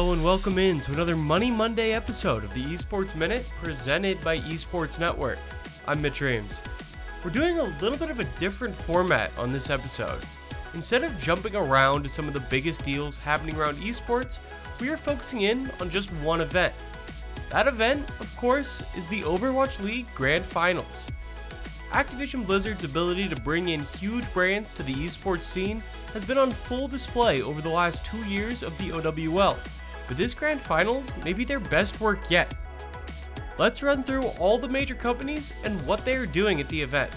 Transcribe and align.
Hello 0.00 0.14
and 0.14 0.24
welcome 0.24 0.56
in 0.56 0.80
to 0.80 0.94
another 0.94 1.14
Money 1.14 1.50
Monday 1.50 1.92
episode 1.92 2.42
of 2.42 2.54
the 2.54 2.64
Esports 2.64 3.14
Minute 3.14 3.46
presented 3.60 4.18
by 4.24 4.38
Esports 4.38 4.98
Network. 4.98 5.38
I'm 5.86 6.00
Mitch 6.00 6.22
Reames. 6.22 6.58
We're 7.22 7.30
doing 7.30 7.58
a 7.58 7.64
little 7.82 7.98
bit 7.98 8.08
of 8.08 8.18
a 8.18 8.24
different 8.40 8.74
format 8.74 9.30
on 9.36 9.52
this 9.52 9.68
episode. 9.68 10.22
Instead 10.72 11.04
of 11.04 11.20
jumping 11.20 11.54
around 11.54 12.04
to 12.04 12.08
some 12.08 12.26
of 12.26 12.32
the 12.32 12.40
biggest 12.40 12.82
deals 12.82 13.18
happening 13.18 13.56
around 13.56 13.76
esports, 13.76 14.38
we 14.80 14.88
are 14.88 14.96
focusing 14.96 15.42
in 15.42 15.70
on 15.82 15.90
just 15.90 16.10
one 16.22 16.40
event. 16.40 16.72
That 17.50 17.66
event, 17.66 18.08
of 18.20 18.34
course, 18.38 18.80
is 18.96 19.06
the 19.08 19.20
Overwatch 19.20 19.84
League 19.84 20.06
Grand 20.14 20.46
Finals. 20.46 21.08
Activision 21.90 22.46
Blizzard's 22.46 22.84
ability 22.84 23.28
to 23.28 23.40
bring 23.42 23.68
in 23.68 23.82
huge 23.98 24.32
brands 24.32 24.72
to 24.74 24.82
the 24.82 24.94
esports 24.94 25.42
scene 25.42 25.82
has 26.14 26.24
been 26.24 26.38
on 26.38 26.52
full 26.52 26.88
display 26.88 27.42
over 27.42 27.60
the 27.60 27.68
last 27.68 28.06
two 28.06 28.24
years 28.24 28.62
of 28.62 28.76
the 28.78 28.92
OWL, 28.92 29.58
but 30.10 30.16
this 30.16 30.34
Grand 30.34 30.60
Finals 30.60 31.12
may 31.24 31.32
be 31.32 31.44
their 31.44 31.60
best 31.60 32.00
work 32.00 32.18
yet. 32.28 32.52
Let's 33.58 33.80
run 33.80 34.02
through 34.02 34.24
all 34.40 34.58
the 34.58 34.66
major 34.66 34.96
companies 34.96 35.54
and 35.62 35.80
what 35.86 36.04
they 36.04 36.16
are 36.16 36.26
doing 36.26 36.60
at 36.60 36.66
the 36.66 36.82
event. 36.82 37.12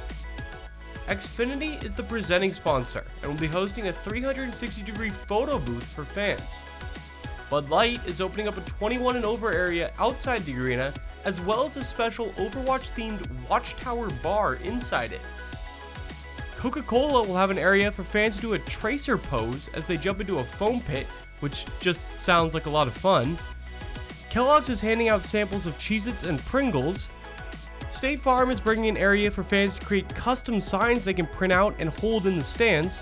Xfinity 1.08 1.84
is 1.84 1.96
the 1.96 2.04
presenting 2.04 2.54
sponsor 2.54 3.04
and 3.24 3.32
will 3.32 3.40
be 3.40 3.48
hosting 3.48 3.88
a 3.88 3.94
360 3.94 4.84
degree 4.84 5.10
photo 5.10 5.58
booth 5.58 5.84
for 5.84 6.06
fans. 6.06 6.60
Bud 7.50 7.68
Light 7.72 8.06
is 8.06 8.22
opening 8.22 8.48
up 8.48 8.58
a 8.58 8.62
21 8.62 9.16
and 9.16 9.26
over 9.26 9.52
area 9.52 9.92
outside 9.98 10.46
the 10.46 10.56
arena, 10.56 10.94
as 11.26 11.42
well 11.42 11.66
as 11.66 11.78
a 11.78 11.84
special 11.84 12.28
Overwatch 12.34 12.92
themed 12.96 13.28
Watchtower 13.50 14.12
bar 14.22 14.58
inside 14.58 15.14
it. 15.14 15.22
Coca 16.64 16.82
Cola 16.82 17.28
will 17.28 17.36
have 17.36 17.52
an 17.52 17.58
area 17.58 17.92
for 17.92 18.04
fans 18.04 18.38
to 18.38 18.42
do 18.42 18.54
a 18.54 18.60
tracer 18.60 19.18
pose 19.18 19.68
as 19.74 19.86
they 19.86 19.98
jump 19.98 20.22
into 20.22 20.40
a 20.40 20.44
foam 20.46 20.80
pit, 20.80 21.06
which 21.42 21.66
just 21.82 22.16
sounds 22.16 22.54
like 22.54 22.68
a 22.68 22.70
lot 22.70 22.88
of 22.88 22.94
fun. 22.94 23.38
Kellogg's 24.30 24.70
is 24.70 24.80
handing 24.80 25.10
out 25.10 25.26
samples 25.26 25.66
of 25.66 25.78
Cheez 25.78 26.08
Its 26.08 26.24
and 26.24 26.40
Pringles. 26.46 27.10
State 27.92 28.22
Farm 28.22 28.50
is 28.50 28.62
bringing 28.62 28.88
an 28.88 28.96
area 28.96 29.30
for 29.30 29.44
fans 29.44 29.76
to 29.76 29.86
create 29.86 30.08
custom 30.16 30.62
signs 30.62 31.04
they 31.04 31.14
can 31.14 31.26
print 31.26 31.52
out 31.52 31.76
and 31.80 31.90
hold 31.90 32.28
in 32.28 32.38
the 32.38 32.44
stands. 32.46 33.02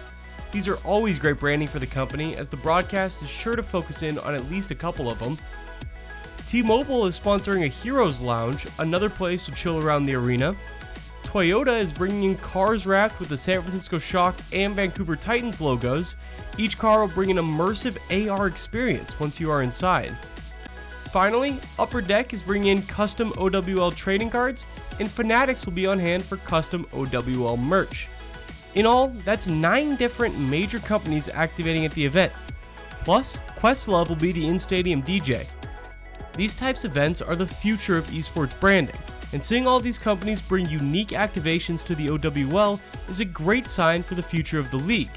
These 0.52 0.68
are 0.68 0.78
always 0.78 1.20
great 1.20 1.40
branding 1.40 1.68
for 1.68 1.78
the 1.78 1.86
company, 1.86 2.36
as 2.38 2.48
the 2.48 2.58
broadcast 2.58 3.22
is 3.22 3.30
sure 3.30 3.56
to 3.56 3.62
focus 3.62 4.02
in 4.02 4.18
on 4.18 4.34
at 4.34 4.50
least 4.50 4.72
a 4.72 4.76
couple 4.76 5.08
of 5.08 5.20
them. 5.20 5.38
T 6.48 6.64
Mobile 6.64 7.06
is 7.06 7.20
sponsoring 7.20 7.64
a 7.66 7.68
Heroes 7.68 8.22
Lounge, 8.22 8.66
another 8.80 9.08
place 9.08 9.46
to 9.46 9.52
chill 9.52 9.78
around 9.78 10.08
the 10.08 10.16
arena. 10.16 10.56
Toyota 11.32 11.80
is 11.80 11.94
bringing 11.94 12.32
in 12.32 12.36
cars 12.36 12.86
wrapped 12.86 13.18
with 13.18 13.30
the 13.30 13.38
San 13.38 13.62
Francisco 13.62 14.00
Shock 14.00 14.36
and 14.52 14.76
Vancouver 14.76 15.16
Titans 15.16 15.62
logos. 15.62 16.16
Each 16.58 16.78
car 16.78 17.00
will 17.00 17.08
bring 17.08 17.32
an 17.32 17.38
immersive 17.38 17.98
AR 18.30 18.48
experience 18.48 19.18
once 19.18 19.40
you 19.40 19.50
are 19.50 19.62
inside. 19.62 20.12
Finally, 21.10 21.58
Upper 21.80 22.02
Deck 22.02 22.34
is 22.34 22.42
bringing 22.42 22.76
in 22.78 22.84
custom 22.84 23.32
OWL 23.38 23.94
trading 23.94 24.30
cards, 24.30 24.66
and 25.00 25.10
Fanatics 25.10 25.66
will 25.66 25.72
be 25.72 25.88
on 25.88 26.00
hand 26.00 26.26
for 26.26 26.36
custom 26.36 26.86
OWL 26.92 27.56
merch. 27.56 28.10
In 28.76 28.86
all, 28.86 29.08
that's 29.24 29.48
nine 29.48 29.96
different 29.96 30.38
major 30.38 30.80
companies 30.80 31.30
activating 31.30 31.86
at 31.86 31.94
the 31.94 32.06
event. 32.06 32.34
Plus, 33.06 33.38
Questlove 33.58 34.10
will 34.10 34.18
be 34.18 34.34
the 34.34 34.46
in 34.46 34.60
stadium 34.60 35.02
DJ. 35.02 35.48
These 36.36 36.56
types 36.56 36.84
of 36.84 36.92
events 36.92 37.22
are 37.22 37.38
the 37.38 37.48
future 37.48 37.98
of 37.98 38.08
esports 38.08 38.58
branding, 38.60 38.98
and 39.34 39.44
seeing 39.44 39.68
all 39.68 39.80
these 39.80 39.98
companies 39.98 40.42
bring 40.42 40.68
unique 40.70 41.10
activations 41.10 41.84
to 41.86 41.96
the 41.96 42.10
OWL 42.10 42.80
is 43.10 43.20
a 43.20 43.26
great 43.26 43.68
sign 43.68 44.04
for 44.04 44.16
the 44.16 44.24
future 44.24 44.60
of 44.60 44.70
the 44.72 44.78
league. 44.78 45.12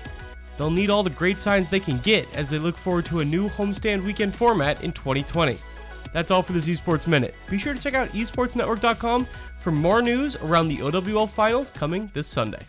They'll 0.56 0.70
need 0.70 0.90
all 0.90 1.02
the 1.02 1.10
great 1.10 1.40
signs 1.40 1.68
they 1.68 1.80
can 1.80 1.98
get 1.98 2.32
as 2.36 2.50
they 2.50 2.58
look 2.58 2.76
forward 2.76 3.06
to 3.06 3.20
a 3.20 3.24
new 3.24 3.48
homestand 3.48 4.04
weekend 4.04 4.36
format 4.36 4.82
in 4.84 4.92
2020. 4.92 5.58
That's 6.12 6.30
all 6.30 6.42
for 6.42 6.52
this 6.52 6.66
Esports 6.66 7.08
Minute. 7.08 7.34
Be 7.50 7.58
sure 7.58 7.74
to 7.74 7.80
check 7.80 7.94
out 7.94 8.08
esportsnetwork.com 8.10 9.26
for 9.58 9.72
more 9.72 10.00
news 10.00 10.36
around 10.36 10.69
the 10.69 10.80
OWL 10.80 11.26
finals 11.26 11.70
coming 11.70 12.10
this 12.14 12.28
Sunday. 12.28 12.60